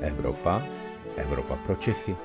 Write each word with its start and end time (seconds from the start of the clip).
Evropa, 0.00 0.62
Evropa 1.16 1.56
pro 1.56 1.76
Čechy. 1.76 2.16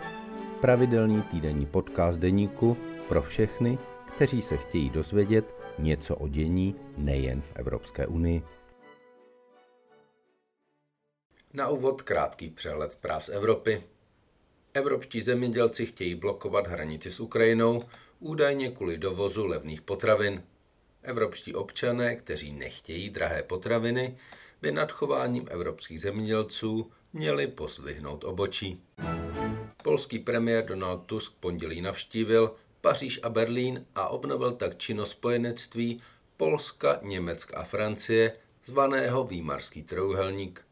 Pravidelný 0.61 1.21
týdenní 1.21 1.65
podcast 1.65 2.19
deníku 2.19 2.77
pro 3.07 3.21
všechny, 3.21 3.77
kteří 4.15 4.41
se 4.41 4.57
chtějí 4.57 4.89
dozvědět 4.89 5.55
něco 5.79 6.15
o 6.15 6.27
dění 6.27 6.75
nejen 6.97 7.41
v 7.41 7.53
Evropské 7.55 8.07
unii. 8.07 8.43
Na 11.53 11.69
úvod 11.69 12.01
krátký 12.01 12.49
přehled 12.49 12.91
zpráv 12.91 13.25
z 13.25 13.29
Evropy. 13.29 13.83
Evropští 14.73 15.21
zemědělci 15.21 15.85
chtějí 15.85 16.15
blokovat 16.15 16.67
hranici 16.67 17.11
s 17.11 17.19
Ukrajinou, 17.19 17.83
údajně 18.19 18.69
kvůli 18.69 18.97
dovozu 18.97 19.45
levných 19.45 19.81
potravin. 19.81 20.43
Evropští 21.03 21.55
občané, 21.55 22.15
kteří 22.15 22.51
nechtějí 22.51 23.09
drahé 23.09 23.43
potraviny, 23.43 24.17
by 24.63 24.71
nad 24.71 24.91
chováním 24.91 25.47
evropských 25.51 26.01
zemědělců 26.01 26.91
měli 27.13 27.47
pozdvihnout 27.47 28.23
obočí. 28.23 28.83
Polský 29.83 30.19
premiér 30.19 30.65
Donald 30.65 30.97
Tusk 31.05 31.33
pondělí 31.39 31.81
navštívil 31.81 32.55
Paříž 32.81 33.19
a 33.23 33.29
Berlín 33.29 33.85
a 33.95 34.07
obnovil 34.07 34.51
tak 34.51 34.77
činnost 34.77 35.11
spojenectví 35.11 36.01
Polska, 36.37 36.99
Německa 37.01 37.57
a 37.57 37.63
Francie, 37.63 38.37
zvaného 38.65 39.23
Výmarský 39.23 39.83
trojuhelník. 39.83 40.65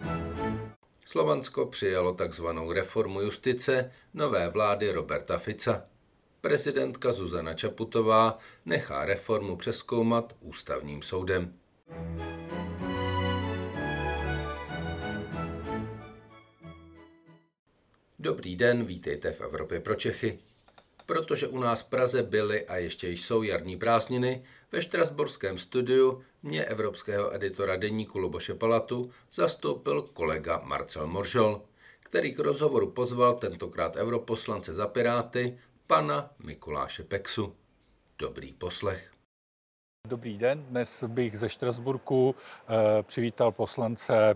Slovansko 1.06 1.66
přijalo 1.66 2.14
takzvanou 2.14 2.72
reformu 2.72 3.22
justice 3.22 3.92
nové 4.14 4.50
vlády 4.50 4.92
Roberta 4.92 5.38
Fica. 5.38 5.84
Prezidentka 6.42 7.12
Zuzana 7.12 7.54
Čaputová 7.54 8.38
nechá 8.66 9.06
reformu 9.06 9.56
přeskoumat 9.56 10.36
ústavním 10.42 11.02
soudem. 11.02 11.54
Dobrý 18.22 18.56
den, 18.56 18.86
vítejte 18.86 19.32
v 19.32 19.42
Evropě 19.42 19.80
pro 19.80 19.96
Čechy. 19.96 20.40
Protože 21.06 21.48
u 21.48 21.60
nás 21.60 21.82
v 21.82 21.90
Praze 21.90 22.24
byly 22.24 22.66
a 22.68 22.78
ještě 22.78 23.10
jsou 23.10 23.44
jarní 23.44 23.78
prázdniny, 23.78 24.44
ve 24.72 24.82
Štrasburském 24.82 25.58
studiu 25.58 26.24
mě 26.44 26.66
evropského 26.66 27.36
editora 27.36 27.76
deníku 27.76 28.20
Luboše 28.20 28.54
Palatu 28.54 29.12
zastoupil 29.32 30.02
kolega 30.02 30.62
Marcel 30.64 31.08
Moržol, 31.08 31.62
který 32.00 32.34
k 32.34 32.40
rozhovoru 32.40 32.92
pozval 32.92 33.34
tentokrát 33.34 33.96
europoslance 33.96 34.74
za 34.74 34.88
Piráty, 34.88 35.58
pana 35.88 36.30
Mikuláše 36.44 37.04
Peksu. 37.04 37.56
Dobrý 38.20 38.54
poslech. 38.54 39.12
Dobrý 40.08 40.38
den, 40.38 40.64
dnes 40.64 41.04
bych 41.04 41.40
ze 41.40 41.50
Štrasburku 41.50 42.36
eh, 42.36 43.04
přivítal 43.04 43.52
poslance, 43.52 44.36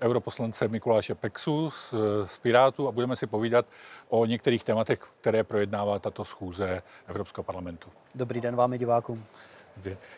europoslance 0.00 0.68
Mikuláše 0.68 1.14
Peksu 1.14 1.70
z, 1.70 1.94
z 2.24 2.38
Pirátu 2.38 2.88
a 2.88 2.92
budeme 2.92 3.16
si 3.16 3.26
povídat 3.26 3.66
o 4.08 4.26
některých 4.26 4.64
tématech, 4.64 4.98
které 5.20 5.44
projednává 5.44 5.98
tato 5.98 6.24
schůze 6.24 6.82
Evropského 7.06 7.44
parlamentu. 7.44 7.88
Dobrý 8.14 8.40
den 8.40 8.56
vám 8.56 8.72
i 8.72 8.78
divákům. 8.78 9.24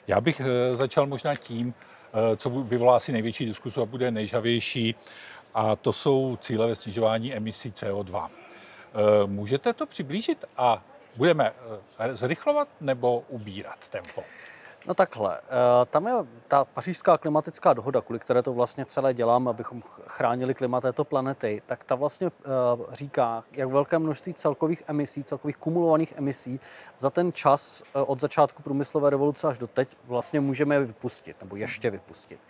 Já 0.06 0.20
bych 0.20 0.40
eh, 0.40 0.74
začal 0.74 1.06
možná 1.06 1.34
tím, 1.34 1.74
eh, 2.12 2.36
co 2.36 2.50
vyvolá 2.50 2.96
asi 2.96 3.12
největší 3.12 3.46
diskusu 3.46 3.82
a 3.82 3.86
bude 3.86 4.10
nejžavější, 4.10 4.94
a 5.54 5.76
to 5.76 5.92
jsou 5.92 6.38
cíle 6.40 6.66
ve 6.66 6.74
snižování 6.74 7.34
emisí 7.34 7.70
CO2. 7.70 8.28
Můžete 9.26 9.72
to 9.72 9.86
přiblížit 9.86 10.44
a 10.56 10.84
budeme 11.16 11.52
zrychlovat 12.14 12.68
nebo 12.80 13.24
ubírat 13.28 13.88
tempo? 13.88 14.24
No 14.88 14.94
takhle, 14.94 15.38
eh, 15.38 15.86
tam 15.90 16.06
je 16.06 16.12
ta 16.48 16.64
pařížská 16.64 17.18
klimatická 17.18 17.72
dohoda, 17.72 18.00
kvůli 18.00 18.18
které 18.18 18.42
to 18.42 18.52
vlastně 18.52 18.84
celé 18.84 19.14
dělám, 19.14 19.48
abychom 19.48 19.82
chránili 20.06 20.54
klima 20.54 20.80
této 20.80 21.04
planety, 21.04 21.62
tak 21.66 21.84
ta 21.84 21.94
vlastně 21.94 22.26
eh, 22.26 22.50
říká, 22.92 23.44
jak 23.52 23.68
velké 23.68 23.98
množství 23.98 24.34
celkových 24.34 24.82
emisí, 24.86 25.24
celkových 25.24 25.56
kumulovaných 25.56 26.14
emisí 26.16 26.60
za 26.98 27.10
ten 27.10 27.32
čas 27.32 27.82
eh, 27.82 28.00
od 28.00 28.20
začátku 28.20 28.62
průmyslové 28.62 29.10
revoluce 29.10 29.48
až 29.48 29.58
do 29.58 29.66
teď 29.66 29.96
vlastně 30.04 30.40
můžeme 30.40 30.80
vypustit, 30.80 31.36
nebo 31.40 31.56
ještě 31.56 31.90
vypustit. 31.90 32.40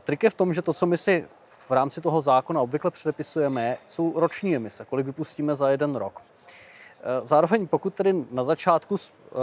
Trik 0.00 0.22
je 0.22 0.30
v 0.30 0.34
tom, 0.34 0.54
že 0.54 0.62
to, 0.62 0.72
co 0.72 0.86
my 0.86 0.96
si 0.96 1.28
v 1.68 1.70
rámci 1.70 2.00
toho 2.00 2.20
zákona 2.20 2.60
obvykle 2.60 2.90
předepisujeme, 2.90 3.76
jsou 3.86 4.20
roční 4.20 4.56
emise, 4.56 4.84
kolik 4.84 5.06
vypustíme 5.06 5.54
za 5.54 5.70
jeden 5.70 5.96
rok. 5.96 6.22
Eh, 7.06 7.20
zároveň 7.26 7.66
pokud 7.66 7.94
tedy 7.94 8.24
na 8.30 8.44
začátku 8.44 8.96
eh, 8.96 9.36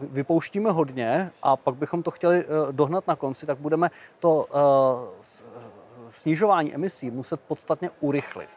vypouštíme 0.00 0.70
hodně 0.70 1.30
a 1.42 1.56
pak 1.56 1.74
bychom 1.74 2.02
to 2.02 2.10
chtěli 2.10 2.38
eh, 2.38 2.72
dohnat 2.72 3.06
na 3.06 3.16
konci, 3.16 3.46
tak 3.46 3.58
budeme 3.58 3.90
to 4.18 4.46
snižování 6.08 6.74
emisí 6.74 7.10
muset 7.10 7.40
podstatně 7.40 7.90
urychlit. 8.00 8.48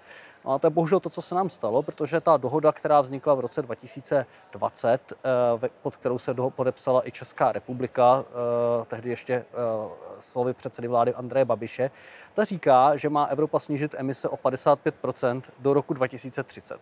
No 0.46 0.52
a 0.52 0.59
to 0.59 0.68
je 0.68 0.72
bohužel 0.72 1.00
to, 1.00 1.09
co 1.09 1.22
se 1.22 1.36
nám 1.36 1.50
stalo, 1.50 1.84
protože 1.84 2.22
ta 2.22 2.38
dohoda, 2.38 2.72
která 2.72 3.02
vznikla 3.02 3.34
v 3.34 3.40
roce 3.40 3.62
2020, 3.62 5.14
pod 5.81 5.98
kterou 5.98 6.18
se 6.18 6.36
podepsala 6.50 7.08
i 7.08 7.12
Česká 7.12 7.52
republika, 7.52 8.26
tehdy 8.88 9.09
ještě 9.09 9.46
slovy 10.20 10.53
předsedy 10.53 10.88
vlády 10.88 11.14
Andreje 11.14 11.46
Babiše, 11.46 11.92
ta 12.34 12.44
říká, 12.44 12.96
že 12.96 13.09
má 13.09 13.26
Evropa 13.26 13.59
snížit 13.59 13.96
emise 13.98 14.30
o 14.30 14.36
55% 14.36 15.42
do 15.59 15.74
roku 15.74 15.94
2030. 15.94 16.80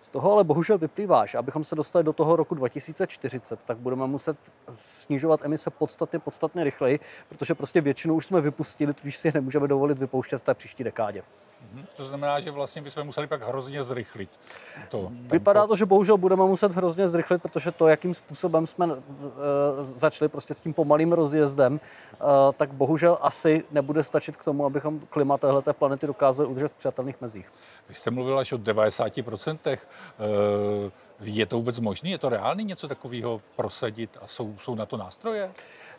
Z 0.00 0.10
toho 0.10 0.32
ale 0.32 0.44
bohužel 0.44 0.78
vyplývá, 0.78 1.26
že 1.26 1.38
abychom 1.38 1.64
se 1.64 1.74
dostali 1.74 2.04
do 2.04 2.12
toho 2.12 2.36
roku 2.36 2.54
2040, 2.54 3.62
tak 3.62 3.78
budeme 3.78 4.06
muset 4.06 4.36
snižovat 4.70 5.40
emise 5.42 5.70
podstatně, 5.70 6.18
podstatně 6.18 6.64
rychleji, 6.64 7.00
protože 7.28 7.54
prostě 7.54 7.80
většinu 7.80 8.14
už 8.14 8.26
jsme 8.26 8.40
vypustili, 8.40 8.94
tudíž 8.94 9.16
si 9.16 9.28
je 9.28 9.32
nemůžeme 9.34 9.68
dovolit 9.68 9.98
vypouštět 9.98 10.40
v 10.40 10.44
té 10.44 10.54
příští 10.54 10.84
dekádě. 10.84 11.22
Mhm. 11.72 11.86
To 11.96 12.04
znamená, 12.04 12.40
že 12.40 12.50
vlastně 12.50 12.82
bychom 12.82 12.97
museli 13.04 13.26
pak 13.26 13.48
hrozně 13.48 13.84
zrychlit. 13.84 14.30
To 14.88 15.10
Vypadá 15.12 15.66
to, 15.66 15.76
že 15.76 15.86
bohužel 15.86 16.16
budeme 16.16 16.44
muset 16.44 16.72
hrozně 16.72 17.08
zrychlit, 17.08 17.42
protože 17.42 17.72
to, 17.72 17.88
jakým 17.88 18.14
způsobem 18.14 18.66
jsme 18.66 18.86
uh, 18.86 19.00
začali 19.80 20.28
prostě 20.28 20.54
s 20.54 20.60
tím 20.60 20.74
pomalým 20.74 21.12
rozjezdem, 21.12 21.72
uh, 21.72 22.28
tak 22.56 22.72
bohužel 22.72 23.18
asi 23.20 23.64
nebude 23.70 24.02
stačit 24.02 24.36
k 24.36 24.44
tomu, 24.44 24.64
abychom 24.64 25.00
klima 25.00 25.38
téhleté 25.38 25.72
planety 25.72 26.06
dokázali 26.06 26.48
udržet 26.48 26.68
v 26.68 26.74
přijatelných 26.74 27.20
mezích. 27.20 27.52
Vy 27.88 27.94
jste 27.94 28.10
mluvil 28.10 28.38
až 28.38 28.52
o 28.52 28.58
90%. 28.58 29.78
Uh, 30.18 30.90
je 31.20 31.46
to 31.46 31.56
vůbec 31.56 31.78
možné? 31.78 32.10
Je 32.10 32.18
to 32.18 32.28
reálný 32.28 32.64
něco 32.64 32.88
takového 32.88 33.40
prosadit 33.56 34.18
a 34.22 34.26
jsou, 34.26 34.54
jsou 34.58 34.74
na 34.74 34.86
to 34.86 34.96
nástroje? 34.96 35.50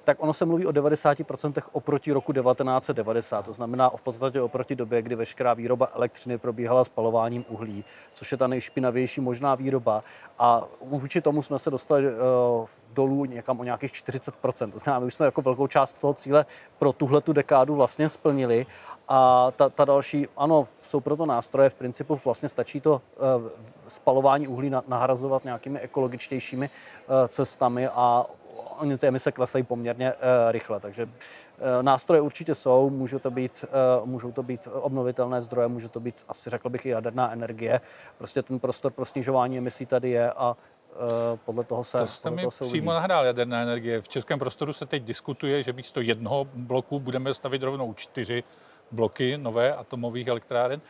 Tak 0.04 0.24
ono 0.24 0.34
se 0.34 0.46
mluví 0.46 0.66
o 0.66 0.72
90% 0.72 1.62
oproti 1.72 2.12
roku 2.12 2.34
1990. 2.34 3.46
To 3.46 3.54
znamená 3.54 3.90
v 3.90 4.02
podstatě 4.02 4.42
oproti 4.42 4.76
době, 4.76 5.02
kdy 5.02 5.16
veškerá 5.16 5.54
výroba 5.54 5.92
elektřiny 5.96 6.38
probíhala 6.38 6.84
spalováním 6.84 7.46
uhlí, 7.50 7.86
což 8.14 8.32
je 8.32 8.38
ta 8.38 8.48
nejšpinavější 8.48 9.22
možná 9.22 9.56
výroba. 9.56 10.04
A 10.40 10.64
vůči 10.82 11.22
tomu 11.22 11.42
jsme 11.42 11.60
se 11.60 11.72
dostali 11.72 12.08
uh, 12.08 12.68
dolů 12.94 13.26
někam 13.26 13.60
o 13.60 13.64
nějakých 13.64 13.92
40%. 13.92 14.72
To 14.72 14.80
znamená, 14.80 15.00
my 15.00 15.06
už 15.06 15.14
jsme 15.14 15.26
jako 15.26 15.42
velkou 15.42 15.68
část 15.68 15.94
toho 15.94 16.14
cíle 16.14 16.46
pro 16.80 16.94
tuhle 16.94 17.22
tu 17.22 17.34
dekádu 17.34 17.76
vlastně 17.76 18.10
splnili. 18.10 18.66
A 19.08 19.52
ta, 19.56 19.70
ta 19.70 19.86
další, 19.86 20.28
ano, 20.38 20.68
jsou 20.82 21.00
proto 21.00 21.26
nástroje, 21.26 21.70
v 21.70 21.76
principu 21.76 22.20
vlastně 22.26 22.50
stačí 22.50 22.82
to 22.82 22.94
uh, 22.94 23.48
spalování 23.88 24.48
uhlí 24.48 24.72
nahrazovat 24.88 25.44
nějakými 25.44 25.80
ekologičtějšími 25.80 26.70
uh, 26.70 27.28
cestami 27.28 27.88
a 27.88 28.26
oni 28.80 28.98
ty 28.98 29.08
emise 29.08 29.32
klesají 29.32 29.64
poměrně 29.64 30.14
uh, 30.14 30.20
rychle, 30.52 30.80
takže 30.80 31.04
uh, 31.06 31.12
nástroje 31.82 32.22
určitě 32.22 32.56
jsou, 32.56 32.90
můžou 32.90 33.20
to, 33.20 33.32
být, 33.32 33.66
uh, 34.02 34.08
můžou 34.08 34.32
to 34.32 34.44
být 34.44 34.68
obnovitelné 34.72 35.42
zdroje, 35.42 35.68
může 35.68 35.90
to 35.90 36.00
být 36.00 36.16
asi 36.28 36.50
řekl 36.50 36.70
bych 36.70 36.86
i 36.86 36.90
jaderná 36.90 37.32
energie. 37.32 37.82
Prostě 38.18 38.42
ten 38.42 38.60
prostor 38.60 38.92
pro 38.92 39.06
snižování 39.06 39.58
emisí 39.58 39.86
tady 39.86 40.10
je 40.10 40.32
a 40.32 40.56
podle 41.46 41.64
toho 41.64 41.84
se 41.84 41.98
To 41.98 42.08
jste 42.08 42.30
mi 42.30 42.42
toho 42.42 42.52
přímo 42.52 42.94
nahrál 42.94 43.26
jaderná 43.26 43.62
energie. 43.62 44.02
V 44.02 44.08
českém 44.08 44.40
prostoru 44.40 44.74
se 44.74 44.86
teď 44.86 45.04
diskutuje, 45.04 45.64
že 45.64 45.74
místo 45.74 46.02
jednoho 46.02 46.48
bloku 46.54 47.00
budeme 47.00 47.34
stavit 47.34 47.64
rovnou 47.64 47.94
čtyři 47.94 48.44
bloky 48.92 49.38
nové 49.38 49.76
atomových 49.76 50.28
elektráren. 50.28 50.82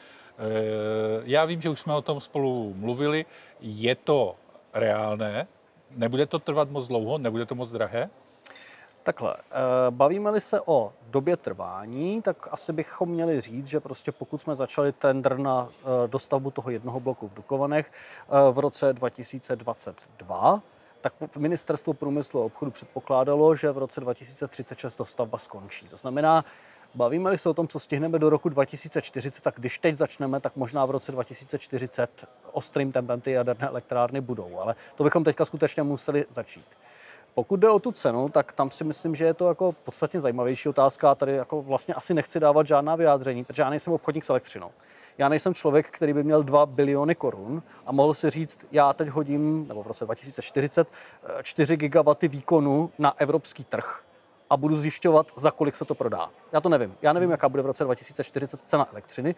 Já 1.23 1.45
vím, 1.45 1.61
že 1.61 1.69
už 1.69 1.79
jsme 1.79 1.93
o 1.93 2.01
tom 2.01 2.21
spolu 2.21 2.73
mluvili. 2.77 3.25
Je 3.59 3.95
to 3.95 4.35
reálné? 4.73 5.47
Nebude 5.91 6.25
to 6.25 6.39
trvat 6.39 6.69
moc 6.69 6.87
dlouho? 6.87 7.17
Nebude 7.17 7.45
to 7.45 7.55
moc 7.55 7.71
drahé? 7.71 8.09
Takhle, 9.03 9.35
eh, 9.37 9.55
bavíme-li 9.89 10.41
se 10.41 10.61
o 10.65 10.93
době 11.09 11.37
trvání, 11.37 12.21
tak 12.21 12.47
asi 12.51 12.73
bychom 12.73 13.09
měli 13.09 13.41
říct, 13.41 13.67
že 13.67 13.79
prostě 13.79 14.11
pokud 14.11 14.41
jsme 14.41 14.55
začali 14.55 14.91
tender 14.91 15.37
na 15.37 15.69
eh, 15.69 16.07
dostavbu 16.07 16.51
toho 16.51 16.69
jednoho 16.69 16.99
bloku 16.99 17.27
v 17.27 17.33
Dukovanech 17.33 17.91
eh, 17.91 18.51
v 18.51 18.59
roce 18.59 18.93
2022, 18.93 20.61
tak 21.01 21.13
ministerstvo 21.37 21.93
průmyslu 21.93 22.41
a 22.41 22.45
obchodu 22.45 22.71
předpokládalo, 22.71 23.55
že 23.55 23.71
v 23.71 23.77
roce 23.77 24.01
2036 24.01 24.97
dostavba 24.97 25.37
skončí. 25.37 25.87
To 25.87 25.97
znamená, 25.97 26.45
Bavíme-li 26.95 27.37
se 27.37 27.49
o 27.49 27.53
tom, 27.53 27.67
co 27.67 27.79
stihneme 27.79 28.19
do 28.19 28.29
roku 28.29 28.49
2040, 28.49 29.41
tak 29.41 29.55
když 29.57 29.77
teď 29.77 29.95
začneme, 29.95 30.39
tak 30.39 30.55
možná 30.55 30.85
v 30.85 30.91
roce 30.91 31.11
2040 31.11 32.27
ostrým 32.51 32.91
tempem 32.91 33.21
ty 33.21 33.31
jaderné 33.31 33.67
elektrárny 33.67 34.21
budou, 34.21 34.59
ale 34.59 34.75
to 34.95 35.03
bychom 35.03 35.23
teďka 35.23 35.45
skutečně 35.45 35.83
museli 35.83 36.25
začít. 36.29 36.65
Pokud 37.33 37.59
jde 37.59 37.69
o 37.69 37.79
tu 37.79 37.91
cenu, 37.91 38.29
tak 38.29 38.51
tam 38.51 38.71
si 38.71 38.83
myslím, 38.83 39.15
že 39.15 39.25
je 39.25 39.33
to 39.33 39.47
jako 39.47 39.71
podstatně 39.71 40.21
zajímavější 40.21 40.69
otázka. 40.69 41.15
Tady 41.15 41.35
jako 41.35 41.61
vlastně 41.61 41.93
asi 41.93 42.13
nechci 42.13 42.39
dávat 42.39 42.67
žádná 42.67 42.95
vyjádření, 42.95 43.43
protože 43.43 43.61
já 43.61 43.69
nejsem 43.69 43.93
obchodník 43.93 44.23
s 44.23 44.29
elektřinou. 44.29 44.71
Já 45.17 45.29
nejsem 45.29 45.53
člověk, 45.53 45.89
který 45.89 46.13
by 46.13 46.23
měl 46.23 46.43
2 46.43 46.65
biliony 46.65 47.15
korun 47.15 47.63
a 47.85 47.91
mohl 47.91 48.13
si 48.13 48.29
říct, 48.29 48.65
já 48.71 48.93
teď 48.93 49.07
hodím, 49.07 49.67
nebo 49.67 49.83
v 49.83 49.87
roce 49.87 50.05
2040, 50.05 50.87
4 51.43 51.77
gigawaty 51.77 52.27
výkonu 52.27 52.91
na 52.99 53.13
evropský 53.17 53.63
trh 53.63 54.03
a 54.49 54.57
budu 54.57 54.77
zjišťovat, 54.77 55.27
za 55.35 55.51
kolik 55.51 55.75
se 55.75 55.85
to 55.85 55.95
prodá. 55.95 56.29
Já 56.51 56.61
to 56.61 56.69
nevím. 56.69 56.95
Já 57.01 57.13
nevím, 57.13 57.31
jaká 57.31 57.49
bude 57.49 57.63
v 57.63 57.65
roce 57.65 57.83
2040 57.83 58.61
cena 58.61 58.87
elektřiny. 58.91 59.35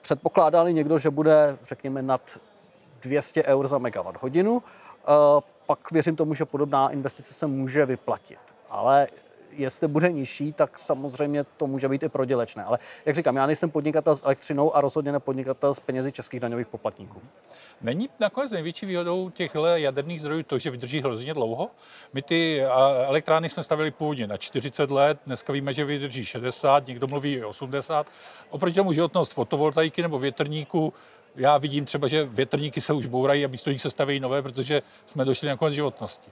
Předpokládali 0.00 0.74
někdo, 0.74 0.98
že 0.98 1.10
bude, 1.10 1.58
řekněme, 1.62 2.02
nad 2.02 2.38
200 3.02 3.44
eur 3.44 3.68
za 3.68 3.78
megawatt 3.78 4.22
hodinu, 4.22 4.62
eh, 4.62 5.04
pak 5.66 5.92
věřím 5.92 6.16
tomu, 6.16 6.34
že 6.34 6.44
podobná 6.44 6.90
investice 6.90 7.34
se 7.34 7.46
může 7.46 7.86
vyplatit. 7.86 8.38
Ale 8.70 9.08
jestli 9.58 9.88
bude 9.88 10.12
nižší, 10.12 10.52
tak 10.52 10.78
samozřejmě 10.78 11.44
to 11.44 11.66
může 11.66 11.88
být 11.88 12.02
i 12.02 12.08
prodělečné. 12.08 12.64
Ale 12.64 12.78
jak 13.06 13.16
říkám, 13.16 13.36
já 13.36 13.46
nejsem 13.46 13.70
podnikatel 13.70 14.16
s 14.16 14.24
elektřinou 14.24 14.76
a 14.76 14.80
rozhodně 14.80 15.12
ne 15.12 15.20
podnikatel 15.20 15.74
s 15.74 15.80
penězi 15.80 16.12
českých 16.12 16.40
daňových 16.40 16.66
poplatníků. 16.66 17.22
Není 17.80 18.08
nakonec 18.20 18.52
největší 18.52 18.86
výhodou 18.86 19.30
těchto 19.30 19.66
jaderných 19.66 20.20
zdrojů 20.20 20.42
to, 20.42 20.58
že 20.58 20.70
vydrží 20.70 21.00
hrozně 21.00 21.34
dlouho? 21.34 21.70
My 22.12 22.22
ty 22.22 22.62
elektrárny 23.06 23.48
jsme 23.48 23.62
stavili 23.62 23.90
původně 23.90 24.26
na 24.26 24.36
40 24.36 24.90
let, 24.90 25.18
dneska 25.26 25.52
víme, 25.52 25.72
že 25.72 25.84
vydrží 25.84 26.24
60, 26.24 26.86
někdo 26.86 27.06
mluví 27.06 27.32
i 27.32 27.44
80. 27.44 28.06
Oproti 28.50 28.76
tomu 28.76 28.92
životnost 28.92 29.32
fotovoltaiky 29.32 30.02
nebo 30.02 30.18
větrníku 30.18 30.92
já 31.36 31.58
vidím 31.58 31.84
třeba, 31.84 32.08
že 32.08 32.24
větrníky 32.24 32.80
se 32.80 32.92
už 32.92 33.06
bourají 33.06 33.44
a 33.44 33.48
místo 33.48 33.70
nich 33.70 33.82
se 33.82 33.90
staví 33.90 34.20
nové, 34.20 34.42
protože 34.42 34.82
jsme 35.06 35.24
došli 35.24 35.48
na 35.48 35.56
konec 35.56 35.74
životnosti. 35.74 36.30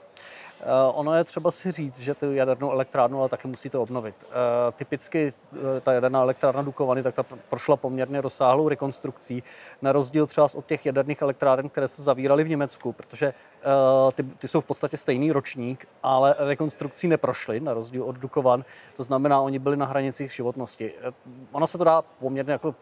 Uh, 0.67 0.99
ono 0.99 1.15
je 1.15 1.25
třeba 1.25 1.51
si 1.51 1.73
říct, 1.73 2.01
že 2.01 2.15
tu 2.15 2.33
jadernou 2.33 2.71
elektrárnu 2.71 3.21
ale 3.21 3.29
taky 3.29 3.49
musíte 3.49 3.79
obnovit. 3.79 4.15
Uh, 4.25 4.33
typicky 4.73 5.33
uh, 5.53 5.59
ta 5.81 5.93
jaderná 5.93 6.21
elektrárna 6.21 6.63
Dukovany 6.63 7.03
tak 7.03 7.15
ta 7.15 7.25
prošla 7.49 7.77
poměrně 7.77 8.21
rozsáhlou 8.21 8.69
rekonstrukcí, 8.69 9.43
na 9.83 9.93
rozdíl 9.93 10.27
třeba 10.27 10.49
od 10.55 10.67
těch 10.67 10.87
jaderných 10.87 11.23
elektráren, 11.23 11.69
které 11.69 11.89
se 11.89 12.03
zavíraly 12.03 12.45
v 12.45 12.49
Německu, 12.49 12.93
protože 12.93 13.35
Eh, 13.67 14.13
ty, 14.13 14.23
ty 14.23 14.49
jsou 14.49 14.61
v 14.61 14.65
podstatě 14.65 14.97
stejný 14.97 15.33
ročník, 15.33 15.89
ale 16.03 16.35
rekonstrukcí 16.39 17.09
neprošly, 17.09 17.61
na 17.61 17.75
rozdíl 17.75 18.05
od 18.05 18.17
Dukovan. 18.17 18.65
To 18.97 19.03
znamená, 19.03 19.41
oni 19.41 19.59
byli 19.59 19.77
na 19.77 19.87
hranicích 19.87 20.33
životnosti. 20.33 20.93
Eh, 21.03 21.13
ono 21.53 21.67
se 21.67 21.79
to 21.79 21.85
dá 21.85 22.03
poměrně 22.03 22.53
jako, 22.53 22.75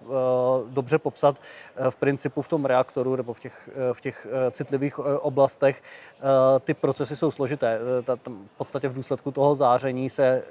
dobře 0.69 0.99
popsat 0.99 1.37
v 1.91 1.97
principu 1.97 2.43
v 2.43 2.49
tom 2.49 2.65
reaktoru 2.65 3.17
nebo 3.17 3.35
v 3.35 3.41
těch, 3.41 3.69
v 3.93 4.01
těch 4.01 4.27
citlivých 4.51 4.99
oblastech. 4.99 5.83
Ty 6.61 6.75
procesy 6.75 7.17
jsou 7.17 7.31
složité. 7.31 7.74
Uh, 7.79 8.05
ta, 8.05 8.17
v 8.27 8.57
podstatě 8.57 8.89
v 8.89 8.95
důsledku 8.95 9.31
toho 9.31 9.55
záření 9.55 10.11
se 10.11 10.43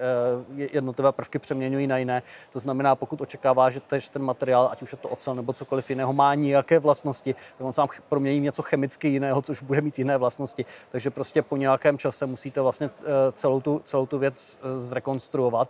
uh, 0.50 0.60
jednotlivé 0.60 1.12
prvky 1.12 1.40
přeměňují 1.40 1.88
na 1.88 1.98
jiné. 1.98 2.22
To 2.54 2.60
znamená, 2.60 2.96
pokud 2.96 3.22
očekává, 3.22 3.70
že 3.70 3.80
tež 3.80 4.10
ten 4.10 4.22
materiál, 4.22 4.70
ať 4.72 4.82
už 4.82 4.92
je 4.92 4.98
to 4.98 5.10
ocel 5.10 5.36
nebo 5.36 5.54
cokoliv 5.54 5.90
jiného, 5.90 6.14
má 6.14 6.36
nějaké 6.36 6.80
vlastnosti, 6.80 7.34
tak 7.34 7.68
on 7.68 7.74
sám 7.74 7.88
promění 8.10 8.40
něco 8.40 8.62
chemicky 8.62 9.08
jiného, 9.08 9.42
což 9.42 9.62
bude 9.62 9.82
mít 9.82 10.00
jiné 10.00 10.18
vlastnosti. 10.18 10.66
Takže 10.92 11.10
prostě 11.10 11.42
po 11.42 11.58
nějakém 11.58 11.98
čase 11.98 12.26
musíte 12.26 12.62
vlastně 12.62 12.90
eh, 13.00 13.32
celou 13.32 13.62
tu, 13.62 13.82
celou 13.84 14.06
tu 14.06 14.20
věc 14.20 14.60
eh, 14.62 14.80
zrekonstruovat. 14.80 15.70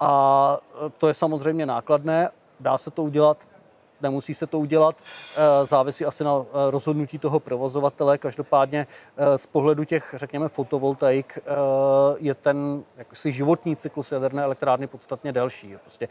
A 0.00 0.58
eh, 0.86 0.90
to 0.98 1.08
je 1.08 1.14
samozřejmě 1.14 1.66
nákladné, 1.66 2.30
dá 2.60 2.78
se 2.78 2.90
to 2.90 3.02
udělat, 3.02 3.38
nemusí 4.02 4.34
se 4.34 4.46
to 4.46 4.58
udělat, 4.58 4.96
závisí 5.64 6.04
asi 6.04 6.24
na 6.24 6.44
rozhodnutí 6.70 7.18
toho 7.18 7.40
provozovatele. 7.40 8.18
Každopádně 8.18 8.86
z 9.36 9.46
pohledu 9.46 9.84
těch, 9.84 10.14
řekněme, 10.16 10.48
fotovoltaik 10.48 11.38
je 12.16 12.34
ten 12.34 12.82
jaksi 12.96 13.32
životní 13.32 13.76
cyklus 13.76 14.12
jaderné 14.12 14.42
elektrárny 14.42 14.86
podstatně 14.86 15.32
delší. 15.32 15.76
Prostě 15.80 16.08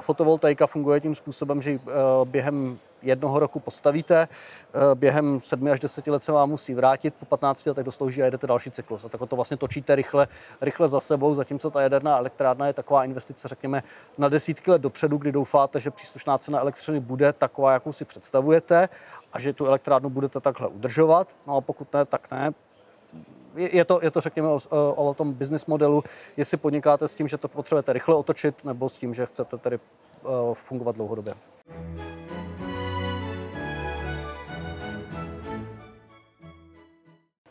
fotovoltaika 0.00 0.66
funguje 0.66 1.00
tím 1.00 1.14
způsobem, 1.14 1.62
že 1.62 1.78
během 2.24 2.78
jednoho 3.02 3.38
roku 3.38 3.60
postavíte, 3.60 4.28
eh, 4.28 4.78
během 4.94 5.40
7 5.40 5.72
až 5.72 5.80
10 5.80 6.10
let 6.10 6.22
se 6.22 6.32
vám 6.32 6.50
musí 6.50 6.74
vrátit, 6.74 7.14
po 7.14 7.26
15 7.26 7.66
letech 7.66 7.84
doslouží 7.84 8.22
a 8.22 8.24
jedete 8.24 8.46
další 8.46 8.70
cyklus. 8.70 9.04
A 9.04 9.08
tak 9.08 9.20
to 9.28 9.36
vlastně 9.36 9.56
točíte 9.56 9.94
rychle, 9.94 10.28
rychle 10.60 10.88
za 10.88 11.00
sebou, 11.00 11.34
zatímco 11.34 11.70
ta 11.70 11.82
jaderná 11.82 12.18
elektrárna 12.18 12.66
je 12.66 12.72
taková 12.72 13.04
investice, 13.04 13.48
řekněme, 13.48 13.82
na 14.18 14.28
desítky 14.28 14.70
let 14.70 14.82
dopředu, 14.82 15.16
kdy 15.16 15.32
doufáte, 15.32 15.80
že 15.80 15.90
příslušná 15.90 16.38
cena 16.38 16.60
elektřiny 16.60 17.00
bude 17.00 17.32
taková, 17.32 17.72
jakou 17.72 17.92
si 17.92 18.04
představujete 18.04 18.88
a 19.32 19.40
že 19.40 19.52
tu 19.52 19.66
elektrárnu 19.66 20.10
budete 20.10 20.40
takhle 20.40 20.68
udržovat. 20.68 21.36
No 21.46 21.56
a 21.56 21.60
pokud 21.60 21.92
ne, 21.94 22.04
tak 22.04 22.30
ne, 22.30 22.52
je 23.54 23.84
to, 23.84 24.00
je 24.02 24.10
to 24.10 24.20
řekněme, 24.20 24.48
o, 24.48 24.60
o 24.94 25.14
tom 25.14 25.32
business 25.32 25.66
modelu, 25.66 26.04
jestli 26.36 26.56
podnikáte 26.56 27.08
s 27.08 27.14
tím, 27.14 27.28
že 27.28 27.38
to 27.38 27.48
potřebujete 27.48 27.92
rychle 27.92 28.14
otočit, 28.14 28.64
nebo 28.64 28.88
s 28.88 28.98
tím, 28.98 29.14
že 29.14 29.26
chcete 29.26 29.58
tedy 29.58 29.78
uh, 30.22 30.54
fungovat 30.54 30.96
dlouhodobě. 30.96 31.34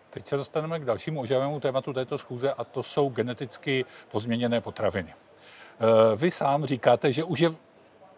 Teď 0.09 0.27
se 0.27 0.37
dostaneme 0.37 0.79
k 0.79 0.85
dalšímu 0.85 1.21
oživému 1.21 1.59
tématu 1.59 1.93
této 1.93 2.17
schůze 2.17 2.53
a 2.53 2.63
to 2.63 2.83
jsou 2.83 3.09
geneticky 3.09 3.85
pozměněné 4.11 4.61
potraviny. 4.61 5.13
Eh, 5.13 6.15
vy 6.15 6.31
sám 6.31 6.65
říkáte, 6.65 7.13
že 7.13 7.23
už 7.23 7.39
je 7.39 7.51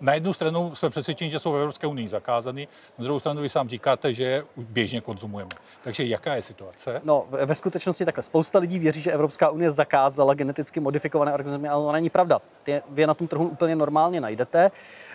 na 0.02 0.14
jednu 0.14 0.34
stranu 0.34 0.76
jsme 0.76 0.90
přesvědčeni, 0.90 1.32
že 1.32 1.40
jsou 1.40 1.52
v 1.52 1.56
Evropské 1.56 1.88
unii 1.88 2.08
zakázány, 2.08 2.68
na 2.98 3.04
druhou 3.04 3.20
stranu 3.20 3.42
vy 3.42 3.50
sám 3.50 3.70
říkáte, 3.70 4.14
že 4.14 4.44
běžně 4.58 5.02
konzumujeme. 5.02 5.50
Takže 5.84 6.04
jaká 6.04 6.36
je 6.36 6.42
situace? 6.42 7.02
No, 7.04 7.26
ve 7.30 7.56
skutečnosti 7.56 8.06
takhle. 8.06 8.24
Spousta 8.24 8.60
lidí 8.60 8.80
věří, 8.80 9.02
že 9.02 9.12
Evropská 9.12 9.50
unie 9.50 9.72
zakázala 9.72 10.34
geneticky 10.34 10.80
modifikované 10.80 11.34
organismy, 11.34 11.68
ale 11.68 11.86
to 11.86 11.92
není 11.92 12.10
pravda. 12.10 12.42
Ty, 12.64 12.82
vy 12.90 13.08
na 13.08 13.14
tom 13.14 13.28
trhu 13.28 13.48
úplně 13.48 13.76
normálně 13.76 14.22
najdete. 14.22 14.72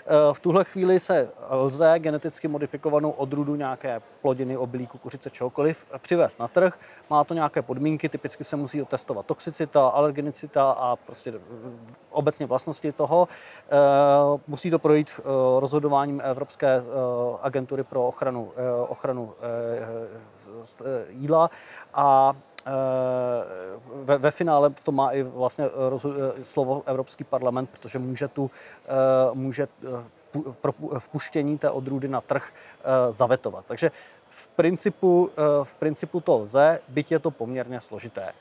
Eh, 0.06 0.34
v 0.34 0.40
tuhle 0.40 0.64
chvíli 0.64 1.00
se 1.00 1.28
lze 1.50 1.98
geneticky 1.98 2.48
modifikovanou 2.48 3.10
odrůdu 3.10 3.56
nějaké 3.56 4.00
plodiny, 4.22 4.56
obilí, 4.56 4.86
kukuřice, 4.86 5.30
čehokoliv 5.30 5.86
přivést 5.98 6.38
na 6.38 6.48
trh. 6.48 6.78
Má 7.10 7.24
to 7.24 7.34
nějaké 7.34 7.62
podmínky, 7.62 8.08
typicky 8.08 8.44
se 8.44 8.56
musí 8.56 8.84
testovat 8.84 9.26
toxicita, 9.26 9.88
alergenicita 9.88 10.70
a 10.70 10.96
prostě 10.96 11.32
obecně 12.10 12.46
vlastnosti 12.46 12.92
toho. 12.92 13.28
Eh, 13.66 14.40
musí 14.46 14.70
to 14.70 14.75
projít 14.78 15.11
eh, 15.19 15.23
rozhodováním 15.61 16.20
Evropské 16.25 16.82
agentury 17.43 17.84
pro 17.84 18.08
ochranu, 18.08 18.52
ochranu 18.88 19.32
jídla 21.08 21.50
a 21.94 22.32
ve, 23.94 24.19
ve 24.19 24.31
finále 24.31 24.70
v 24.70 24.84
tom 24.84 24.94
má 24.94 25.11
i 25.11 25.23
vlastně 25.23 25.64
slovo 26.43 26.82
Evropský 26.87 27.25
parlament, 27.25 27.71
protože 27.71 27.99
může 27.99 28.28
tu 28.28 28.50
může 29.33 29.68
pro 30.61 30.73
vpuštění 30.99 31.59
té 31.59 31.71
odrůdy 31.71 32.09
na 32.09 32.21
trh 32.21 32.52
zavetovat. 33.11 33.64
Takže 33.66 33.90
v 34.28 34.49
principu, 34.49 35.30
v 35.62 35.75
principu 35.75 36.21
to 36.21 36.38
lze, 36.38 36.80
byť 36.88 37.12
je 37.12 37.18
to 37.18 37.30
poměrně 37.30 37.80
složité. 37.80 38.33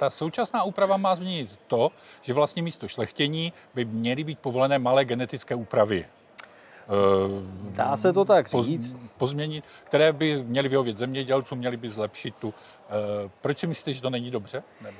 Ta 0.00 0.10
současná 0.10 0.62
úprava 0.62 0.96
má 0.96 1.14
změnit 1.14 1.58
to, 1.66 1.90
že 2.22 2.32
vlastně 2.32 2.62
místo 2.62 2.88
šlechtění 2.88 3.52
by 3.74 3.84
měly 3.84 4.24
být 4.24 4.38
povolené 4.38 4.78
malé 4.78 5.04
genetické 5.04 5.54
úpravy. 5.54 6.06
Dá 7.70 7.96
se 7.96 8.12
to 8.12 8.24
tak 8.24 8.48
říct. 8.48 8.98
Pozměnit, 9.16 9.64
které 9.84 10.12
by 10.12 10.42
měly 10.42 10.68
vyhovět 10.68 10.98
zemědělcům, 10.98 11.58
měly 11.58 11.76
by 11.76 11.88
zlepšit 11.88 12.34
tu. 12.36 12.54
Eh, 12.54 13.30
proč 13.40 13.58
si 13.58 13.66
myslíte, 13.66 13.92
že 13.92 14.02
to 14.02 14.10
není 14.10 14.30
dobře? 14.30 14.62
Nebo? 14.80 14.98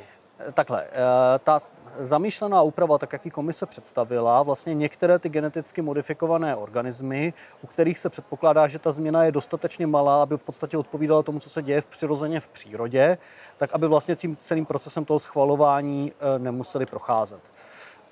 Takhle, 0.54 0.84
eh, 0.84 1.38
ta 1.38 1.58
zamýšlená 1.98 2.62
úprava, 2.62 2.98
tak 2.98 3.12
jak 3.12 3.24
ji 3.24 3.30
komise 3.30 3.66
představila, 3.66 4.42
vlastně 4.42 4.74
některé 4.74 5.18
ty 5.18 5.28
geneticky 5.28 5.82
modifikované 5.82 6.56
organismy, 6.56 7.32
u 7.62 7.66
kterých 7.66 7.98
se 7.98 8.08
předpokládá, 8.08 8.68
že 8.68 8.78
ta 8.78 8.92
změna 8.92 9.24
je 9.24 9.32
dostatečně 9.32 9.86
malá, 9.86 10.22
aby 10.22 10.36
v 10.36 10.42
podstatě 10.42 10.78
odpovídala 10.78 11.22
tomu, 11.22 11.40
co 11.40 11.50
se 11.50 11.62
děje 11.62 11.80
v 11.80 11.86
přirozeně 11.86 12.40
v 12.40 12.48
přírodě, 12.48 13.18
tak 13.56 13.70
aby 13.72 13.88
vlastně 13.88 14.16
tím 14.16 14.36
celým 14.36 14.66
procesem 14.66 15.04
toho 15.04 15.18
schvalování 15.18 16.12
eh, 16.12 16.38
nemuseli 16.38 16.86
procházet. 16.86 17.40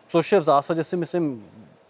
Což 0.07 0.33
je 0.33 0.41
v 0.41 0.43
zásadě 0.43 0.85
si 0.85 0.97
myslím 0.97 1.45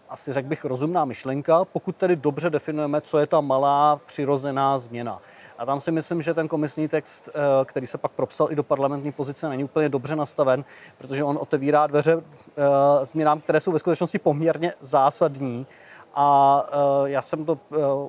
asi 0.08 0.32
řekl 0.32 0.48
bych 0.48 0.64
rozumná 0.64 1.04
myšlenka, 1.04 1.64
pokud 1.64 1.96
tedy 1.96 2.16
dobře 2.16 2.50
definujeme, 2.50 3.00
co 3.00 3.18
je 3.18 3.26
ta 3.26 3.40
malá 3.40 4.00
přirozená 4.06 4.78
změna. 4.78 5.20
A 5.58 5.66
tam 5.66 5.80
si 5.80 5.92
myslím, 5.92 6.22
že 6.22 6.34
ten 6.34 6.48
komisní 6.48 6.88
text, 6.88 7.28
eh, 7.28 7.64
který 7.64 7.86
se 7.86 7.98
pak 7.98 8.12
propsal 8.12 8.52
i 8.52 8.56
do 8.56 8.62
parlamentní 8.62 9.12
pozice, 9.12 9.48
není 9.48 9.64
úplně 9.64 9.88
dobře 9.88 10.16
nastaven, 10.16 10.64
protože 10.98 11.24
on 11.24 11.38
otevírá 11.40 11.86
dveře 11.86 12.22
eh, 12.22 13.04
změnám, 13.04 13.40
které 13.40 13.60
jsou 13.60 13.72
ve 13.72 13.78
skutečnosti 13.78 14.18
poměrně 14.18 14.74
zásadní. 14.80 15.66
A 16.14 16.66
eh, 16.68 17.10
já 17.10 17.22
jsem 17.22 17.44
to 17.44 17.58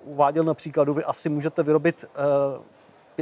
uváděl 0.04 0.44
na 0.44 0.54
příkladu, 0.54 0.94
vy 0.94 1.04
asi 1.04 1.30
můžete 1.30 1.64
vyrobit 1.64 2.06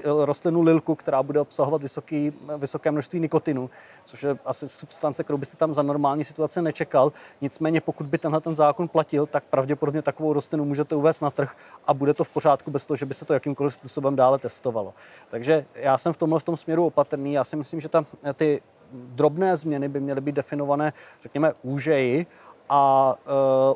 rostlinu 0.05 0.61
lilku, 0.61 0.95
která 0.95 1.23
bude 1.23 1.39
obsahovat 1.39 1.81
vysoký, 1.81 2.33
vysoké 2.57 2.91
množství 2.91 3.19
nikotinu, 3.19 3.69
což 4.05 4.23
je 4.23 4.37
asi 4.45 4.67
substance, 4.67 5.23
kterou 5.23 5.37
byste 5.37 5.57
tam 5.57 5.73
za 5.73 5.81
normální 5.81 6.23
situace 6.23 6.61
nečekal. 6.61 7.11
Nicméně 7.41 7.81
pokud 7.81 8.07
by 8.07 8.17
tenhle 8.17 8.41
ten 8.41 8.55
zákon 8.55 8.87
platil, 8.87 9.25
tak 9.25 9.43
pravděpodobně 9.43 10.01
takovou 10.01 10.33
rostlinu 10.33 10.65
můžete 10.65 10.95
uvést 10.95 11.21
na 11.21 11.31
trh 11.31 11.55
a 11.87 11.93
bude 11.93 12.13
to 12.13 12.23
v 12.23 12.29
pořádku 12.29 12.71
bez 12.71 12.85
toho, 12.85 12.97
že 12.97 13.05
by 13.05 13.13
se 13.13 13.25
to 13.25 13.33
jakýmkoliv 13.33 13.73
způsobem 13.73 14.15
dále 14.15 14.39
testovalo. 14.39 14.93
Takže 15.29 15.65
já 15.75 15.97
jsem 15.97 16.13
v 16.13 16.17
tomhle 16.17 16.39
v 16.39 16.43
tom 16.43 16.57
směru 16.57 16.85
opatrný. 16.85 17.33
Já 17.33 17.43
si 17.43 17.55
myslím, 17.55 17.79
že 17.79 17.89
ta, 17.89 18.05
ty 18.33 18.61
drobné 18.91 19.57
změny 19.57 19.89
by 19.89 19.99
měly 19.99 20.21
být 20.21 20.35
definované, 20.35 20.93
řekněme, 21.21 21.53
úžeji 21.63 22.25
a 22.69 23.13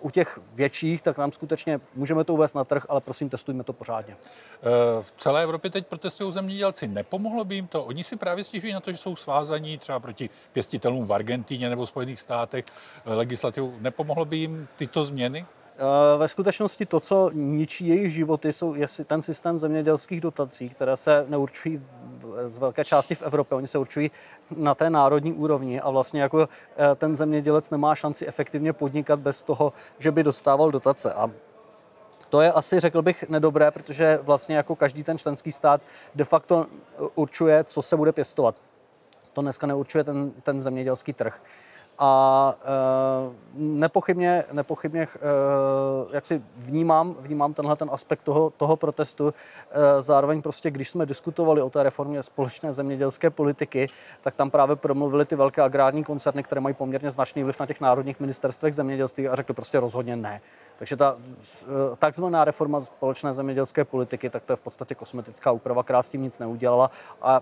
uh, 0.02 0.08
u 0.08 0.10
těch 0.10 0.40
větších, 0.54 1.02
tak 1.02 1.18
nám 1.18 1.32
skutečně 1.32 1.80
můžeme 1.96 2.24
to 2.24 2.34
uvést 2.34 2.54
na 2.54 2.64
trh, 2.64 2.86
ale 2.90 3.02
prosím, 3.02 3.30
testujme 3.30 3.64
to 3.64 3.74
pořádně. 3.74 4.16
Uh, 4.16 5.04
v 5.04 5.14
celé 5.18 5.44
Evropě 5.44 5.72
teď 5.72 5.88
protestují 5.88 6.34
zemědělci. 6.34 6.88
Nepomohlo 6.88 7.46
by 7.46 7.56
jim 7.56 7.68
to? 7.68 7.84
Oni 7.84 8.04
si 8.04 8.16
právě 8.16 8.44
stěžují 8.44 8.74
na 8.74 8.80
to, 8.80 8.92
že 8.92 8.98
jsou 8.98 9.16
svázaní 9.16 9.78
třeba 9.78 10.00
proti 10.00 10.30
pěstitelům 10.52 11.06
v 11.06 11.14
Argentíně 11.14 11.70
nebo 11.70 11.86
Spojených 11.86 12.20
státech 12.20 12.66
uh, 13.06 13.14
legislativu. 13.14 13.76
Nepomohlo 13.80 14.26
by 14.26 14.38
jim 14.38 14.68
tyto 14.78 15.04
změny? 15.04 15.46
Eh, 15.82 16.18
ve 16.18 16.28
skutečnosti 16.28 16.86
to, 16.86 17.00
co 17.00 17.30
ničí 17.34 17.88
jejich 17.88 18.14
životy, 18.14 18.54
jsou 18.54 18.76
je 18.76 18.88
ten 19.06 19.22
systém 19.22 19.58
zemědělských 19.58 20.22
dotací, 20.22 20.70
které 20.70 20.98
se 20.98 21.26
neurčují 21.28 21.82
z 22.46 22.58
velké 22.58 22.86
části 22.86 23.16
v 23.16 23.22
Evropě. 23.22 23.58
Oni 23.58 23.68
se 23.68 23.78
určují 23.78 24.12
na 24.56 24.76
té 24.76 24.90
národní 24.90 25.34
úrovni 25.34 25.82
a 25.82 25.90
vlastně 25.90 26.22
jako 26.22 26.50
eh, 26.78 26.96
ten 26.96 27.16
zemědělec 27.16 27.70
nemá 27.70 27.96
šanci 27.96 28.28
efektivně 28.28 28.74
podnikat 28.74 29.20
bez 29.20 29.44
toho, 29.44 29.74
že 30.00 30.12
by 30.12 30.24
dostával 30.24 30.72
dotace. 30.72 31.14
A 31.14 31.32
to 32.30 32.42
je 32.42 32.52
asi, 32.52 32.80
řekl 32.80 33.02
bych, 33.02 33.30
nedobré, 33.30 33.72
protože 33.72 34.20
vlastně 34.22 34.56
jako 34.56 34.76
každý 34.76 35.04
ten 35.04 35.18
členský 35.18 35.52
stát 35.52 35.82
de 36.16 36.24
facto 36.24 36.66
určuje, 37.16 37.64
co 37.64 37.82
se 37.82 37.98
bude 37.98 38.12
pěstovat. 38.12 38.64
To 39.34 39.42
dneska 39.42 39.68
neurčuje 39.68 40.04
ten, 40.04 40.32
ten 40.44 40.60
zemědělský 40.60 41.14
trh. 41.14 41.42
A 42.04 42.56
e, 42.62 42.66
nepochybně, 43.54 44.44
nepochybně 44.52 45.02
e, 45.02 45.08
jak 46.12 46.26
si 46.26 46.42
vnímám, 46.58 47.16
vnímám 47.20 47.54
tenhle 47.54 47.76
ten 47.76 47.90
aspekt 47.92 48.22
toho, 48.22 48.50
toho 48.50 48.76
protestu. 48.76 49.34
E, 49.72 50.02
zároveň 50.02 50.42
prostě, 50.42 50.72
když 50.72 50.90
jsme 50.90 51.06
diskutovali 51.06 51.62
o 51.62 51.70
té 51.70 51.84
reformě 51.84 52.24
společné 52.24 52.74
zemědělské 52.74 53.30
politiky, 53.30 53.90
tak 54.22 54.36
tam 54.36 54.52
právě 54.52 54.76
promluvili 54.76 55.26
ty 55.26 55.36
velké 55.36 55.62
agrární 55.62 56.04
koncerny, 56.04 56.44
které 56.44 56.62
mají 56.62 56.76
poměrně 56.76 57.12
značný 57.12 57.44
vliv 57.44 57.60
na 57.60 57.66
těch 57.66 57.82
národních 57.82 58.20
ministerstvech 58.20 58.76
zemědělství 58.76 59.28
a 59.28 59.36
řekli 59.36 59.54
prostě 59.54 59.80
rozhodně 59.80 60.16
ne. 60.16 60.42
Takže 60.78 60.98
ta 60.98 61.18
takzvaná 62.00 62.46
reforma 62.46 62.82
společné 62.82 63.34
zemědělské 63.34 63.86
politiky, 63.86 64.30
tak 64.30 64.44
to 64.44 64.54
je 64.54 64.58
v 64.58 64.62
podstatě 64.62 64.96
kosmetická 64.96 65.52
úprava, 65.52 65.84
která 65.84 66.02
s 66.02 66.10
tím 66.10 66.22
nic 66.22 66.40
neudělala. 66.40 66.92
A 67.22 67.42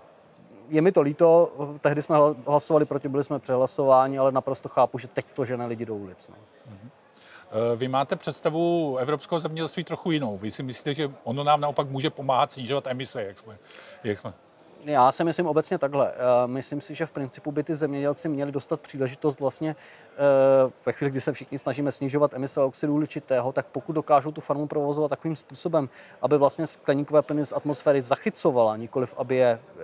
je 0.70 0.82
mi 0.82 0.92
to 0.92 1.00
líto, 1.00 1.52
tehdy 1.80 2.02
jsme 2.02 2.16
hlasovali 2.46 2.84
proti, 2.84 3.08
byli 3.08 3.24
jsme 3.24 3.38
přehlasováni, 3.38 4.18
ale 4.18 4.32
naprosto 4.32 4.68
chápu, 4.68 4.98
že 4.98 5.08
teď 5.08 5.26
to 5.34 5.44
žene 5.44 5.66
lidi 5.66 5.86
do 5.86 5.94
ulic. 5.94 6.28
No. 6.28 6.36
Mhm. 6.66 6.90
Vy 7.76 7.88
máte 7.88 8.16
představu 8.16 8.96
evropského 8.96 9.40
zemědělství 9.40 9.84
trochu 9.84 10.10
jinou. 10.10 10.38
Vy 10.38 10.50
si 10.50 10.62
myslíte, 10.62 10.94
že 10.94 11.10
ono 11.24 11.44
nám 11.44 11.60
naopak 11.60 11.90
může 11.90 12.10
pomáhat 12.10 12.52
snižovat 12.52 12.86
emise, 12.86 13.22
jak 13.22 13.38
jsme, 13.38 13.58
jak 14.04 14.18
jsme 14.18 14.32
já 14.84 15.12
si 15.12 15.24
myslím 15.24 15.46
obecně 15.46 15.78
takhle. 15.78 16.12
Eh, 16.12 16.46
myslím 16.46 16.80
si, 16.80 16.94
že 16.94 17.06
v 17.06 17.12
principu 17.12 17.52
by 17.52 17.62
ty 17.62 17.74
zemědělci 17.74 18.28
měli 18.28 18.52
dostat 18.52 18.80
příležitost 18.80 19.40
vlastně 19.40 19.76
eh, 20.12 20.72
ve 20.86 20.92
chvíli, 20.92 21.10
kdy 21.10 21.20
se 21.20 21.32
všichni 21.32 21.58
snažíme 21.58 21.92
snižovat 21.92 22.34
emise 22.34 22.60
oxidu 22.60 22.94
uhličitého, 22.94 23.52
tak 23.52 23.66
pokud 23.66 23.92
dokážou 23.92 24.32
tu 24.32 24.40
farmu 24.40 24.66
provozovat 24.66 25.08
takovým 25.08 25.36
způsobem, 25.36 25.88
aby 26.22 26.38
vlastně 26.38 26.66
skleníkové 26.66 27.22
plyny 27.22 27.46
z 27.46 27.52
atmosféry 27.52 28.02
zachycovala, 28.02 28.76
nikoliv 28.76 29.14
aby 29.18 29.36
je 29.36 29.60
eh, 29.78 29.82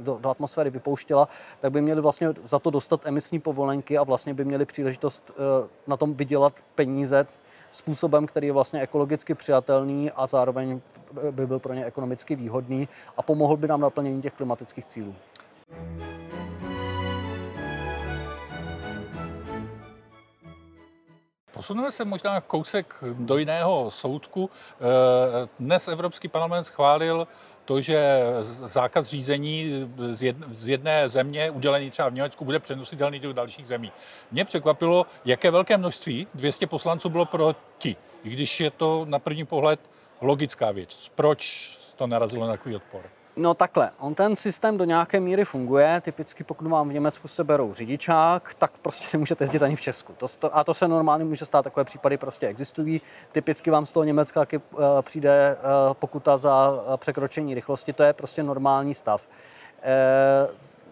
do, 0.00 0.18
do 0.20 0.30
atmosféry 0.30 0.70
vypouštěla, 0.70 1.28
tak 1.60 1.72
by 1.72 1.80
měli 1.80 2.00
vlastně 2.00 2.28
za 2.42 2.58
to 2.58 2.70
dostat 2.70 3.06
emisní 3.06 3.40
povolenky 3.40 3.98
a 3.98 4.02
vlastně 4.02 4.34
by 4.34 4.44
měli 4.44 4.64
příležitost 4.64 5.32
na 5.86 5.96
tom 5.96 6.14
vydělat 6.14 6.52
peníze 6.74 7.26
způsobem, 7.76 8.26
který 8.26 8.46
je 8.46 8.52
vlastně 8.52 8.80
ekologicky 8.80 9.34
přijatelný 9.34 10.10
a 10.10 10.26
zároveň 10.26 10.80
by 11.30 11.46
byl 11.46 11.58
pro 11.58 11.74
ně 11.74 11.84
ekonomicky 11.84 12.36
výhodný 12.36 12.88
a 13.16 13.22
pomohl 13.22 13.56
by 13.56 13.68
nám 13.68 13.80
naplnění 13.80 14.22
těch 14.22 14.32
klimatických 14.32 14.84
cílů. 14.84 15.14
Posuneme 21.52 21.92
se 21.92 22.04
možná 22.04 22.40
kousek 22.40 23.04
do 23.12 23.36
jiného 23.36 23.90
soudku. 23.90 24.50
Dnes 25.58 25.88
Evropský 25.88 26.28
parlament 26.28 26.64
schválil 26.64 27.28
to, 27.66 27.80
že 27.80 28.20
zákaz 28.42 29.06
řízení 29.06 29.86
z 30.50 30.68
jedné 30.68 31.08
země, 31.08 31.50
udělený 31.50 31.90
třeba 31.90 32.08
v 32.08 32.14
Německu, 32.14 32.44
bude 32.44 32.58
přenositelný 32.58 33.20
do 33.20 33.32
dalších 33.32 33.66
zemí. 33.66 33.92
Mě 34.30 34.44
překvapilo, 34.44 35.06
jaké 35.24 35.50
velké 35.50 35.76
množství, 35.76 36.26
200 36.34 36.66
poslanců 36.66 37.08
bylo 37.08 37.26
proti, 37.26 37.96
i 38.24 38.30
když 38.30 38.60
je 38.60 38.70
to 38.70 39.04
na 39.08 39.18
první 39.18 39.46
pohled 39.46 39.80
logická 40.20 40.70
věc. 40.70 41.10
Proč 41.14 41.70
to 41.96 42.06
narazilo 42.06 42.46
na 42.46 42.52
takový 42.52 42.76
odpor? 42.76 43.02
No 43.36 43.54
takhle, 43.54 43.90
on 43.98 44.14
ten 44.14 44.36
systém 44.36 44.78
do 44.78 44.84
nějaké 44.84 45.20
míry 45.20 45.44
funguje. 45.44 46.00
Typicky 46.00 46.44
pokud 46.44 46.68
vám 46.68 46.88
v 46.88 46.92
Německu 46.92 47.28
se 47.28 47.44
berou 47.44 47.74
řidičák, 47.74 48.54
tak 48.54 48.70
prostě 48.82 49.06
nemůžete 49.12 49.44
jezdit 49.44 49.62
ani 49.62 49.76
v 49.76 49.80
Česku. 49.80 50.12
To, 50.12 50.26
to, 50.38 50.56
a 50.56 50.64
to 50.64 50.74
se 50.74 50.88
normálně 50.88 51.24
může 51.24 51.46
stát, 51.46 51.62
takové 51.62 51.84
případy 51.84 52.16
prostě 52.16 52.46
existují. 52.46 53.00
Typicky 53.32 53.70
vám 53.70 53.86
z 53.86 53.92
toho 53.92 54.04
Německa 54.04 54.46
uh, 54.52 54.60
přijde 55.02 55.56
uh, 55.56 55.94
pokuta 55.94 56.38
za 56.38 56.70
uh, 56.70 56.96
překročení 56.96 57.54
rychlosti, 57.54 57.92
to 57.92 58.02
je 58.02 58.12
prostě 58.12 58.42
normální 58.42 58.94
stav. 58.94 59.28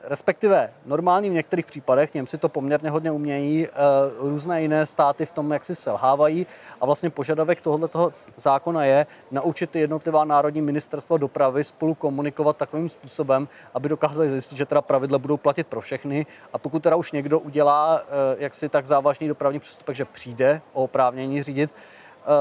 Respektive 0.06 0.70
normální 0.86 1.30
v 1.30 1.32
některých 1.32 1.66
případech, 1.66 2.14
Němci 2.14 2.38
to 2.38 2.48
poměrně 2.48 2.90
hodně 2.90 3.10
umějí, 3.10 3.66
eh, 3.66 3.70
různé 4.18 4.62
jiné 4.62 4.86
státy 4.86 5.26
v 5.26 5.32
tom, 5.32 5.52
jak 5.52 5.64
si 5.64 5.74
selhávají. 5.74 6.46
A 6.80 6.86
vlastně 6.86 7.10
požadavek 7.10 7.60
tohoto 7.60 8.12
zákona 8.36 8.84
je 8.84 9.06
naučit 9.30 9.70
ty 9.70 9.80
jednotlivá 9.80 10.24
národní 10.24 10.60
ministerstva 10.60 11.16
dopravy 11.16 11.64
spolu 11.64 11.94
komunikovat 11.94 12.56
takovým 12.56 12.88
způsobem, 12.88 13.48
aby 13.74 13.88
dokázali 13.88 14.30
zjistit, 14.30 14.56
že 14.56 14.66
teda 14.66 14.82
pravidla 14.82 15.18
budou 15.18 15.36
platit 15.36 15.66
pro 15.66 15.80
všechny. 15.80 16.26
A 16.52 16.58
pokud 16.58 16.82
teda 16.82 16.96
už 16.96 17.12
někdo 17.12 17.38
udělá 17.38 18.02
eh, 18.02 18.36
jaksi 18.38 18.68
tak 18.68 18.86
závažný 18.86 19.28
dopravní 19.28 19.58
přestupek, 19.58 19.96
že 19.96 20.04
přijde 20.04 20.60
o 20.72 20.84
oprávnění 20.84 21.42
řídit, 21.42 21.74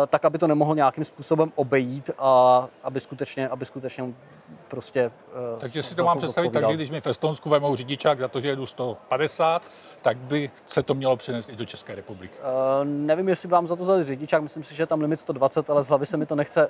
tak 0.07 0.25
aby 0.25 0.37
to 0.37 0.47
nemohl 0.47 0.75
nějakým 0.75 1.05
způsobem 1.05 1.51
obejít 1.55 2.09
a 2.19 2.67
aby 2.83 2.99
skutečně, 2.99 3.49
aby 3.49 3.65
skutečně 3.65 4.13
prostě... 4.67 5.11
Eh, 5.55 5.59
Takže 5.59 5.83
si 5.83 5.95
to 5.95 6.03
mám 6.03 6.17
představit 6.17 6.53
tak, 6.53 6.67
že 6.67 6.73
když 6.73 6.89
mi 6.89 7.01
v 7.01 7.07
Estonsku 7.07 7.49
vemou 7.49 7.75
řidičák 7.75 8.19
za 8.19 8.27
to, 8.27 8.41
že 8.41 8.47
jedu 8.47 8.65
150, 8.65 9.71
tak 10.01 10.17
by 10.17 10.51
se 10.65 10.83
to 10.83 10.93
mělo 10.93 11.17
přenést 11.17 11.49
i 11.49 11.55
do 11.55 11.65
České 11.65 11.95
republiky. 11.95 12.37
Uh, 12.39 12.85
nevím, 12.85 13.29
jestli 13.29 13.49
vám 13.49 13.67
za 13.67 13.75
to 13.75 13.83
vzali 13.83 14.03
řidičák, 14.03 14.41
myslím 14.41 14.63
si, 14.63 14.75
že 14.75 14.83
je 14.83 14.87
tam 14.87 15.01
limit 15.01 15.19
120, 15.19 15.69
ale 15.69 15.83
z 15.83 15.87
hlavy 15.87 16.05
se 16.05 16.17
mi 16.17 16.25
to 16.25 16.35
nechce 16.35 16.69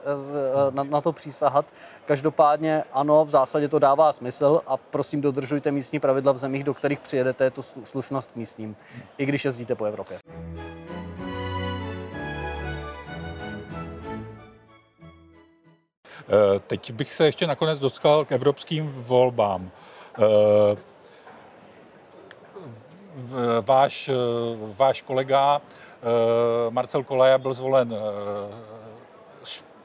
na, 0.70 0.84
na 0.84 1.01
to 1.01 1.12
přísahat. 1.12 1.65
Každopádně 2.05 2.84
ano, 2.93 3.25
v 3.25 3.29
zásadě 3.29 3.67
to 3.67 3.79
dává 3.79 4.13
smysl 4.13 4.62
a 4.67 4.77
prosím 4.77 5.22
dodržujte 5.22 5.72
místní 5.72 6.00
pravidla 6.00 6.32
v 6.32 6.38
zemích, 6.38 6.63
do 6.63 6.74
kterých 6.74 7.00
přijedete, 7.00 7.43
je 7.43 7.51
to 7.51 7.63
slušnost 7.63 8.36
místním, 8.36 8.75
i 9.17 9.25
když 9.25 9.46
jezdíte 9.46 9.75
po 9.75 9.86
Evropě. 9.86 10.17
Teď 16.68 16.92
bych 16.92 17.13
se 17.13 17.25
ještě 17.25 17.48
nakonec 17.48 17.80
dostal 17.80 18.25
k 18.25 18.32
evropským 18.32 18.92
volbám. 18.92 19.72
Eh, 20.20 20.22
váš, 23.62 24.10
eh, 24.10 24.13
váš 24.74 25.01
kolega 25.01 25.62
Marcel 26.70 27.03
Kolaja 27.03 27.38
byl 27.38 27.53
zvolen 27.53 27.96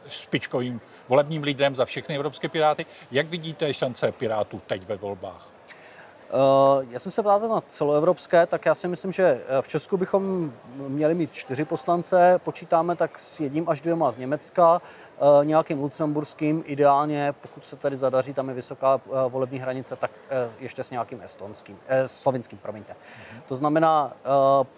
špičkovým 0.08 0.80
volebním 1.08 1.42
lídrem 1.42 1.76
za 1.76 1.84
všechny 1.84 2.14
evropské 2.14 2.48
piráty. 2.48 2.86
Jak 3.10 3.26
vidíte 3.26 3.74
šance 3.74 4.12
pirátů 4.12 4.62
teď 4.66 4.82
ve 4.82 4.96
volbách? 4.96 5.48
Já 6.90 6.98
jsem 6.98 7.12
se 7.12 7.22
ptal 7.22 7.48
na 7.48 7.60
celoevropské, 7.60 8.46
tak 8.46 8.66
já 8.66 8.74
si 8.74 8.88
myslím, 8.88 9.12
že 9.12 9.42
v 9.60 9.68
Česku 9.68 9.96
bychom 9.96 10.52
měli 10.88 11.14
mít 11.14 11.32
čtyři 11.32 11.64
poslance, 11.64 12.40
počítáme 12.44 12.96
tak 12.96 13.18
s 13.18 13.40
jedním 13.40 13.68
až 13.68 13.80
dvěma 13.80 14.10
z 14.10 14.18
Německa, 14.18 14.80
Eh, 15.20 15.44
nějakým 15.44 15.80
lucemburským, 15.80 16.62
ideálně, 16.66 17.34
pokud 17.40 17.66
se 17.66 17.76
tady 17.76 17.96
zadaří, 17.96 18.34
tam 18.34 18.48
je 18.48 18.54
vysoká 18.54 19.00
eh, 19.06 19.10
volební 19.28 19.58
hranice, 19.58 19.96
tak 19.96 20.10
eh, 20.30 20.50
ještě 20.58 20.84
s 20.84 20.90
nějakým 20.90 21.20
estonským, 21.22 21.78
eh, 21.88 22.08
slovinským, 22.08 22.58
promiňte. 22.58 22.96
To 23.46 23.56
znamená, 23.56 24.12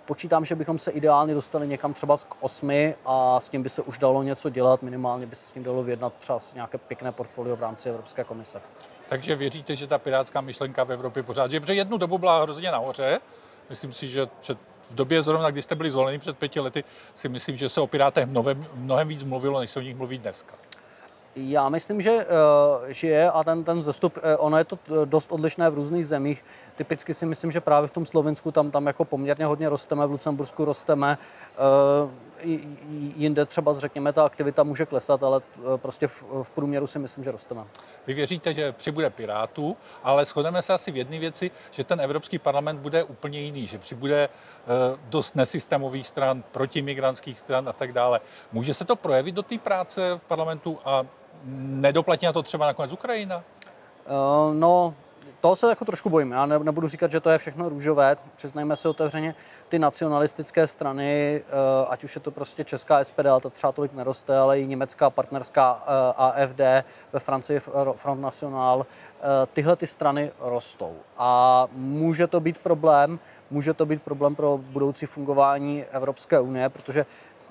počítám, 0.04 0.45
že 0.45 0.54
bychom 0.54 0.78
se 0.78 0.90
ideálně 0.90 1.35
dostali 1.35 1.69
někam 1.69 1.95
třeba 1.95 2.16
k 2.16 2.37
osmi 2.40 2.95
a 3.04 3.40
s 3.40 3.49
tím 3.49 3.62
by 3.62 3.69
se 3.69 3.83
už 3.83 3.99
dalo 3.99 4.23
něco 4.23 4.50
dělat, 4.50 4.83
minimálně 4.83 5.26
by 5.26 5.37
se 5.37 5.47
s 5.47 5.52
tím 5.52 5.64
dalo 5.64 5.83
vyjednat 5.83 6.12
třeba 6.19 6.38
nějaké 6.54 6.78
pěkné 6.78 7.12
portfolio 7.12 7.57
v 7.57 7.61
rámci 7.61 7.88
Evropské 7.88 8.25
komise. 8.25 8.61
Takže 9.11 9.37
věříte, 9.37 9.76
že 9.76 9.87
ta 9.87 9.99
pirátská 9.99 10.40
myšlenka 10.40 10.85
v 10.85 10.93
Evropě 10.93 11.23
pořád, 11.23 11.50
že 11.50 11.61
protože 11.61 11.75
jednu 11.75 11.99
dobu 11.99 12.19
byla 12.19 12.43
hrozně 12.43 12.71
nahoře, 12.71 13.21
myslím 13.71 13.93
si, 13.93 14.09
že 14.09 14.26
před 14.40 14.59
v 14.90 14.95
době 14.95 15.23
zrovna, 15.23 15.50
kdy 15.50 15.62
jste 15.62 15.75
byli 15.75 15.90
zvoleni 15.90 16.19
před 16.19 16.38
pěti 16.38 16.61
lety, 16.61 16.85
si 17.14 17.29
myslím, 17.29 17.57
že 17.57 17.69
se 17.69 17.81
o 17.81 17.87
Pirátech 17.87 18.26
mnohem, 18.26 18.67
mnohem 18.75 19.09
víc 19.09 19.23
mluvilo, 19.23 19.61
než 19.61 19.71
se 19.71 19.79
o 19.79 19.83
nich 19.83 19.97
mluví 19.97 20.19
dneska. 20.19 20.55
Já 21.37 21.69
myslím, 21.69 22.00
že, 22.00 22.11
eh, 22.11 22.93
že 22.93 23.09
je 23.09 23.31
a 23.31 23.45
ten, 23.45 23.64
ten 23.64 23.83
zestup, 23.83 24.19
eh, 24.23 24.37
ono 24.37 24.59
je 24.59 24.64
to 24.64 24.79
dost 25.05 25.33
odlišné 25.33 25.71
v 25.71 25.75
různých 25.75 26.09
zemích. 26.09 26.45
Typicky 26.76 27.14
si 27.14 27.26
myslím, 27.26 27.50
že 27.50 27.61
právě 27.61 27.88
v 27.88 27.95
tom 27.95 28.07
Slovensku 28.07 28.50
tam, 28.50 28.71
tam 28.71 28.87
jako 28.87 29.05
poměrně 29.05 29.47
hodně 29.47 29.69
rosteme, 29.69 30.07
v 30.07 30.11
Lucembursku 30.11 30.64
rosteme. 30.64 31.19
Jinde 33.16 33.44
třeba, 33.44 33.75
řekněme, 33.75 34.12
ta 34.12 34.25
aktivita 34.25 34.62
může 34.62 34.87
klesat, 34.87 35.23
ale 35.23 35.40
prostě 35.76 36.06
v, 36.06 36.25
v 36.42 36.50
průměru 36.50 36.87
si 36.87 36.99
myslím, 36.99 37.25
že 37.25 37.30
rosteme. 37.30 37.64
Vy 38.06 38.14
věříte, 38.14 38.54
že 38.54 38.73
přibude 38.73 39.11
Pirátů, 39.11 39.76
ale 40.02 40.25
shodneme 40.25 40.62
se 40.62 40.73
asi 40.73 40.90
v 40.90 40.97
jedné 40.97 41.18
věci, 41.18 41.50
že 41.70 41.85
ten 41.85 42.00
Evropský 42.00 42.38
parlament 42.38 42.80
bude 42.80 43.04
úplně 43.04 43.40
jiný, 43.40 43.66
že 43.66 43.78
přibude 43.78 44.28
dost 45.09 45.37
nesystémových 45.37 46.06
stran, 46.06 46.42
protimigrantských 46.52 47.38
stran 47.38 47.68
a 47.68 47.73
tak 47.73 47.92
dále. 47.92 48.20
Může 48.52 48.75
se 48.75 48.85
to 48.85 48.97
projevit 48.97 49.35
do 49.35 49.42
té 49.42 49.59
práce 49.59 50.18
v 50.18 50.25
parlamentu 50.25 50.78
a 50.85 51.06
nedoplatí 51.44 52.26
na 52.26 52.32
to 52.32 52.42
třeba 52.42 52.66
nakonec 52.66 52.92
Ukrajina? 52.92 53.37
Uh, 53.37 54.54
no, 54.54 54.94
toho 55.41 55.57
se 55.57 55.69
jako 55.69 55.85
trošku 55.85 56.11
bojím. 56.11 56.33
Já 56.33 56.47
nebudu 56.47 56.89
říkat, 56.89 57.11
že 57.11 57.21
to 57.21 57.31
je 57.31 57.39
všechno 57.39 57.69
růžové. 57.69 58.17
Přiznajme 58.37 58.77
si 58.77 58.89
otevřeně, 58.89 59.35
ty 59.69 59.79
nacionalistické 59.79 60.67
strany, 60.67 61.43
eh, 61.47 61.87
ať 61.89 62.05
už 62.05 62.15
je 62.15 62.21
to 62.21 62.31
prostě 62.31 62.65
česká 62.65 63.05
SPD, 63.05 63.27
ale 63.27 63.41
to 63.41 63.50
třeba 63.50 63.73
tolik 63.73 63.93
neroste, 63.93 64.39
ale 64.39 64.61
i 64.61 64.67
německá 64.67 65.11
partnerská 65.11 65.83
eh, 65.83 66.12
AFD, 66.17 66.61
ve 67.12 67.21
Francii 67.21 67.61
Front 67.95 68.21
National, 68.21 68.87
tyhle 69.53 69.77
ty 69.77 69.87
strany 69.87 70.33
rostou. 70.41 70.97
A 71.19 71.67
může 71.73 72.27
to 72.27 72.41
být 72.41 72.59
problém, 72.59 73.19
může 73.50 73.75
to 73.75 73.87
být 73.87 74.03
problém 74.03 74.35
pro 74.35 74.59
budoucí 74.59 75.07
fungování 75.07 75.85
Evropské 75.93 76.41
unie, 76.41 76.69
protože 76.69 77.07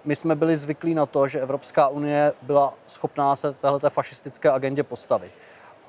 my 0.05 0.15
jsme 0.15 0.35
byli 0.35 0.57
zvyklí 0.57 0.93
na 0.93 1.05
to, 1.05 1.27
že 1.27 1.41
Evropská 1.41 1.87
unie 1.87 2.33
byla 2.41 2.73
schopná 2.87 3.35
se 3.35 3.53
této 3.53 3.89
fašistické 3.89 4.51
agendě 4.51 4.83
postavit. 4.83 5.31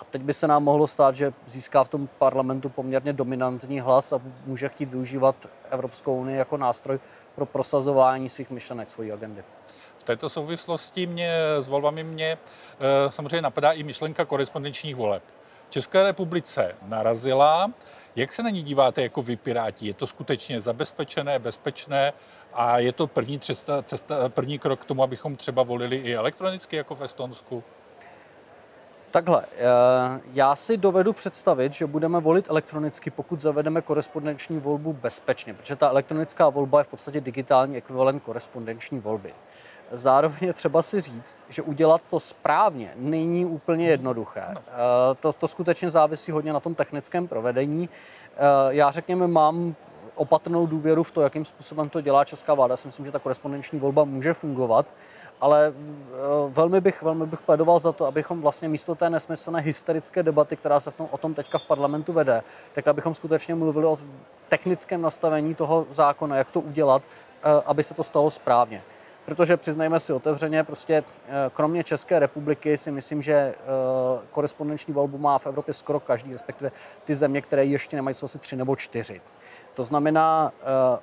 A 0.00 0.04
teď 0.10 0.22
by 0.22 0.34
se 0.34 0.46
nám 0.46 0.64
mohlo 0.64 0.86
stát, 0.86 1.16
že 1.16 1.32
získá 1.46 1.84
v 1.84 1.88
tom 1.88 2.08
parlamentu 2.18 2.68
poměrně 2.68 3.12
dominantní 3.12 3.80
hlas 3.80 4.12
a 4.12 4.20
může 4.46 4.68
chtít 4.68 4.88
využívat 4.88 5.48
Evropskou 5.70 6.20
unii 6.20 6.38
jako 6.38 6.56
nástroj 6.56 7.00
pro 7.34 7.46
prosazování 7.46 8.28
svých 8.28 8.50
myšlenek, 8.50 8.90
svojí 8.90 9.12
agendy. 9.12 9.42
V 9.98 10.02
této 10.02 10.28
souvislosti 10.28 11.06
mě 11.06 11.32
s 11.60 11.68
volbami 11.68 12.04
mě 12.04 12.38
eh, 12.38 13.10
samozřejmě 13.10 13.42
napadá 13.42 13.72
i 13.72 13.82
myšlenka 13.82 14.24
korespondenčních 14.24 14.96
voleb. 14.96 15.22
České 15.68 16.02
republice 16.02 16.74
narazila. 16.86 17.70
Jak 18.16 18.32
se 18.32 18.42
na 18.42 18.50
ní 18.50 18.62
díváte 18.62 19.02
jako 19.02 19.22
vy, 19.22 19.36
Piráti? 19.36 19.86
Je 19.86 19.94
to 19.94 20.06
skutečně 20.06 20.60
zabezpečené, 20.60 21.38
bezpečné? 21.38 22.12
A 22.52 22.78
je 22.78 22.92
to 22.92 23.06
první, 23.06 23.38
cesta, 23.38 23.82
cesta, 23.82 24.28
první 24.28 24.58
krok 24.58 24.80
k 24.80 24.84
tomu, 24.84 25.02
abychom 25.02 25.36
třeba 25.36 25.62
volili 25.62 25.96
i 25.96 26.14
elektronicky, 26.14 26.76
jako 26.76 26.94
v 26.94 27.02
Estonsku? 27.02 27.64
Takhle, 29.10 29.44
eh, 29.52 30.20
já 30.32 30.56
si 30.56 30.76
dovedu 30.76 31.12
představit, 31.12 31.72
že 31.72 31.86
budeme 31.86 32.20
volit 32.20 32.50
elektronicky, 32.50 33.10
pokud 33.10 33.40
zavedeme 33.40 33.82
korespondenční 33.82 34.58
volbu 34.58 34.92
bezpečně, 34.92 35.54
protože 35.54 35.76
ta 35.76 35.88
elektronická 35.88 36.48
volba 36.48 36.78
je 36.78 36.84
v 36.84 36.88
podstatě 36.88 37.20
digitální 37.20 37.76
ekvivalent 37.76 38.22
korespondenční 38.22 39.00
volby. 39.00 39.32
Zároveň 39.92 40.38
je 40.40 40.52
třeba 40.52 40.82
si 40.82 41.00
říct, 41.00 41.36
že 41.48 41.62
udělat 41.62 42.00
to 42.10 42.20
správně 42.20 42.92
není 42.96 43.46
úplně 43.46 43.88
jednoduché. 43.88 44.44
No. 44.54 44.60
Eh, 44.68 45.14
to, 45.20 45.32
to 45.32 45.48
skutečně 45.48 45.90
závisí 45.90 46.32
hodně 46.32 46.52
na 46.52 46.60
tom 46.60 46.74
technickém 46.74 47.28
provedení. 47.28 47.88
Eh, 47.88 48.38
já 48.68 48.90
řekněme, 48.90 49.26
mám 49.26 49.74
opatrnou 50.14 50.66
důvěru 50.66 51.02
v 51.02 51.10
to, 51.10 51.22
jakým 51.22 51.44
způsobem 51.44 51.88
to 51.88 52.00
dělá 52.00 52.24
česká 52.24 52.54
vláda. 52.54 52.72
Já 52.72 52.76
si 52.76 52.88
myslím, 52.88 53.06
že 53.06 53.12
ta 53.12 53.18
korespondenční 53.18 53.78
volba 53.78 54.04
může 54.04 54.34
fungovat, 54.34 54.86
ale 55.40 55.72
eh, 55.72 56.16
velmi 56.48 56.80
bych, 56.80 57.02
velmi 57.02 57.26
bych 57.26 57.40
pledoval 57.40 57.80
za 57.80 57.92
to, 57.92 58.06
abychom 58.06 58.40
vlastně 58.40 58.68
místo 58.68 58.94
té 58.94 59.10
nesmyslné 59.10 59.60
hysterické 59.60 60.22
debaty, 60.22 60.56
která 60.56 60.80
se 60.80 60.90
v 60.90 60.94
tom, 60.94 61.08
o 61.10 61.18
tom 61.18 61.34
teďka 61.34 61.58
v 61.58 61.62
parlamentu 61.62 62.12
vede, 62.12 62.42
tak 62.72 62.88
abychom 62.88 63.14
skutečně 63.14 63.54
mluvili 63.54 63.86
o 63.86 63.98
technickém 64.48 65.02
nastavení 65.02 65.54
toho 65.54 65.86
zákona, 65.90 66.36
jak 66.36 66.50
to 66.50 66.60
udělat, 66.60 67.02
eh, 67.02 67.62
aby 67.66 67.82
se 67.82 67.94
to 67.94 68.04
stalo 68.04 68.30
správně. 68.30 68.82
Protože 69.24 69.56
přiznejme 69.56 70.00
si 70.00 70.12
otevřeně, 70.12 70.64
prostě 70.64 70.94
eh, 71.28 71.32
kromě 71.54 71.84
České 71.84 72.18
republiky 72.18 72.78
si 72.78 72.90
myslím, 72.90 73.22
že 73.22 73.54
korespondenční 74.30 74.94
volbu 74.94 75.18
má 75.18 75.38
v 75.38 75.46
Evropě 75.46 75.74
skoro 75.74 76.00
každý, 76.00 76.32
respektive 76.32 76.72
ty 77.04 77.14
země, 77.14 77.42
které 77.42 77.64
ještě 77.64 77.96
nemají, 77.96 78.14
jsou 78.14 78.24
asi 78.24 78.38
tři 78.38 78.56
nebo 78.56 78.76
čtyři. 78.76 79.20
To 79.74 79.84
znamená, 79.84 80.52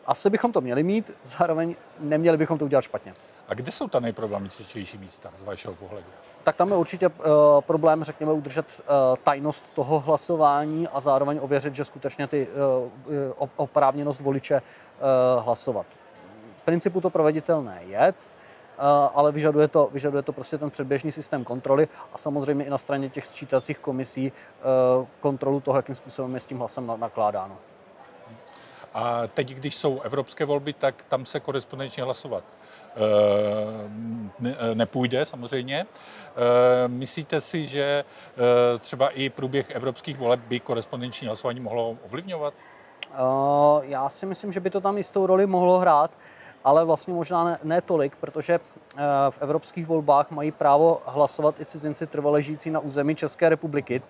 asi 0.06 0.30
bychom 0.30 0.52
to 0.52 0.62
měli 0.62 0.84
mít, 0.84 1.12
zároveň 1.24 1.76
neměli 2.00 2.38
bychom 2.38 2.58
to 2.58 2.66
udělat 2.66 2.82
špatně. 2.82 3.14
A 3.48 3.54
kde 3.54 3.72
jsou 3.72 3.88
ta 3.88 4.00
nejproblematičtější 4.00 4.98
místa 4.98 5.30
z 5.34 5.44
vašeho 5.44 5.76
pohledu? 5.76 6.08
Tak 6.44 6.56
tam 6.56 6.70
je 6.70 6.76
určitě 6.76 7.08
uh, 7.08 7.14
problém, 7.62 8.04
řekněme, 8.04 8.32
udržet 8.32 8.82
uh, 8.82 9.16
tajnost 9.24 9.74
toho 9.74 10.00
hlasování 10.00 10.88
a 10.88 11.00
zároveň 11.00 11.40
ověřit, 11.42 11.76
že 11.76 11.86
skutečně 11.86 12.28
ty 12.28 12.48
uh, 13.38 13.48
oprávněnost 13.56 14.20
voliče 14.20 14.62
hlasovat. 15.40 15.86
V 16.62 16.66
principu 16.66 17.02
to 17.02 17.10
proveditelné 17.10 17.82
je, 17.86 18.14
ale 19.14 19.32
vyžaduje 19.32 19.68
to, 19.68 19.90
vyžaduje 19.92 20.24
to 20.24 20.34
prostě 20.34 20.58
ten 20.58 20.70
předběžný 20.70 21.12
systém 21.12 21.44
kontroly 21.44 21.88
a 22.14 22.18
samozřejmě 22.18 22.66
i 22.66 22.70
na 22.70 22.78
straně 22.78 23.10
těch 23.10 23.26
sčítacích 23.26 23.80
komisí 23.80 24.32
kontrolu 25.20 25.60
toho, 25.60 25.78
jakým 25.78 25.96
způsobem 25.96 26.34
je 26.34 26.40
s 26.40 26.46
tím 26.46 26.60
hlasem 26.60 26.92
nakládáno. 26.96 27.58
A 28.98 29.28
teď, 29.28 29.54
když 29.54 29.76
jsou 29.76 30.02
evropské 30.02 30.46
volby, 30.46 30.74
tak 30.74 31.04
tam 31.08 31.26
se 31.26 31.40
korespondenčně 31.40 32.04
hlasovat 32.04 32.44
eh, 34.46 34.76
nepůjde 34.76 35.26
samozřejmě. 35.26 35.86
Eh, 35.86 36.88
myslíte 36.88 37.42
si, 37.42 37.66
že 37.66 37.84
eh, 37.84 38.80
třeba 38.80 39.10
i 39.10 39.30
průběh 39.30 39.70
evropských 39.72 40.18
voleb 40.18 40.40
by 40.40 40.60
korespondenční 40.60 41.28
hlasování 41.28 41.60
mohlo 41.60 41.98
ovlivňovat? 42.06 42.54
Já 43.82 44.10
si 44.10 44.26
myslím, 44.26 44.52
že 44.52 44.60
by 44.60 44.70
to 44.70 44.82
tam 44.82 44.98
jistou 44.98 45.26
roli 45.26 45.46
mohlo 45.46 45.80
hrát, 45.80 46.12
ale 46.64 46.86
vlastně 46.86 47.14
možná 47.14 47.44
ne, 47.44 47.60
ne 47.64 47.82
tolik, 47.82 48.16
protože 48.16 48.60
v 49.30 49.38
evropských 49.42 49.86
volbách 49.86 50.32
mají 50.32 50.52
právo 50.52 51.02
hlasovat 51.06 51.60
i 51.60 51.66
cizinci 51.66 52.08
trvale 52.08 52.42
žijící 52.42 52.70
na 52.70 52.80
území 52.80 53.16
České 53.16 53.50
republiky 53.50 54.02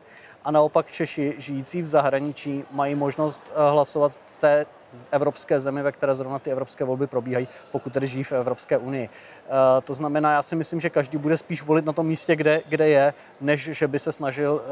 a 0.44 0.52
naopak 0.52 0.92
Češi 0.92 1.36
žijící 1.38 1.82
v 1.82 1.86
zahraničí 1.86 2.64
mají 2.72 2.96
možnost 2.96 3.52
hlasovat 3.72 4.20
v 4.26 4.42
té 4.42 4.66
evropské 5.12 5.60
zemi, 5.60 5.82
ve 5.82 5.92
které 5.92 6.16
zrovna 6.16 6.40
ty 6.40 6.52
evropské 6.52 6.84
volby 6.84 7.08
probíhají, 7.08 7.48
pokud 7.72 7.94
tedy 7.94 8.08
žijí 8.08 8.24
v 8.24 8.32
Evropské 8.32 8.78
unii. 8.78 9.10
Eh, 9.10 9.82
to 9.82 9.94
znamená, 9.94 10.32
já 10.32 10.44
si 10.44 10.56
myslím, 10.56 10.80
že 10.80 10.90
každý 10.90 11.18
bude 11.18 11.38
spíš 11.38 11.62
volit 11.62 11.86
na 11.86 11.94
tom 11.94 12.08
místě, 12.08 12.36
kde, 12.36 12.62
kde 12.70 12.90
je, 12.90 13.14
než 13.42 13.64
že 13.64 13.88
by 13.88 14.00
se 14.00 14.12
snažil 14.12 14.62
eh, 14.66 14.70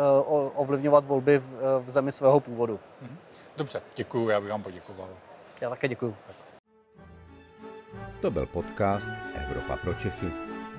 ovlivňovat 0.56 1.06
volby 1.06 1.38
v, 1.38 1.44
eh, 1.54 1.84
v 1.86 1.90
zemi 1.90 2.12
svého 2.12 2.40
původu. 2.40 2.80
Mhm. 3.02 3.18
Dobře, 3.58 3.82
děkuji, 3.96 4.30
já 4.30 4.42
bych 4.42 4.50
vám 4.50 4.64
poděkoval. 4.64 5.08
Já 5.62 5.70
také 5.70 5.88
děkuji. 5.88 6.16
Tak. 6.28 6.36
To 8.22 8.32
byl 8.32 8.46
podcast 8.46 9.10
Evropa 9.36 9.78
pro 9.78 9.94
Čechy. 9.94 10.32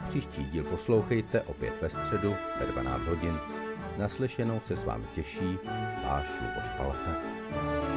Příští 0.05 0.45
díl 0.45 0.65
poslouchejte 0.65 1.41
opět 1.41 1.83
ve 1.83 1.91
středu 1.91 2.37
ve 2.61 2.67
12 2.67 3.05
hodin. 3.05 3.39
Naslyšenou 3.97 4.61
se 4.61 4.77
s 4.77 4.85
vámi 4.85 5.07
těší 5.15 5.59
váš 6.05 6.29
Luboš 6.41 6.71
Palata. 6.77 7.96